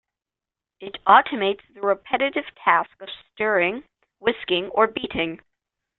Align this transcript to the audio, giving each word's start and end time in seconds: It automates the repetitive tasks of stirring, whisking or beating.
It 0.79 0.95
automates 1.05 1.61
the 1.75 1.81
repetitive 1.81 2.45
tasks 2.65 2.95
of 3.01 3.09
stirring, 3.35 3.83
whisking 4.17 4.69
or 4.69 4.87
beating. 4.87 5.41